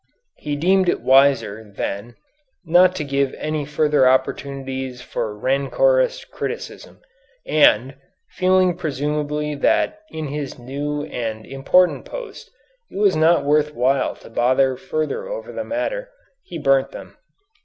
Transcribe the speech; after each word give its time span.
He 0.37 0.55
deemed 0.55 0.89
it 0.89 1.01
wiser, 1.01 1.63
then, 1.75 2.15
not 2.65 2.95
to 2.95 3.03
give 3.03 3.35
any 3.35 3.65
further 3.65 4.09
opportunities 4.09 4.99
for 4.99 5.37
rancorous 5.37 6.25
criticism, 6.25 7.01
and, 7.45 7.93
feeling 8.31 8.75
presumably 8.75 9.53
that 9.53 9.99
in 10.09 10.29
his 10.29 10.57
new 10.57 11.03
and 11.03 11.45
important 11.45 12.05
post 12.05 12.49
it 12.89 12.97
was 12.97 13.15
not 13.15 13.45
worth 13.45 13.75
while 13.75 14.15
to 14.15 14.31
bother 14.31 14.75
further 14.75 15.27
over 15.29 15.51
the 15.51 15.63
matter, 15.63 16.09
he 16.41 16.57
burnt 16.57 16.89
them. 16.93 17.17